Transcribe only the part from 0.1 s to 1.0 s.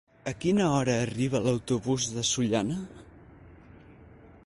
A quina hora